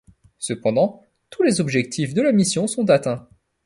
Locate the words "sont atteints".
2.65-3.29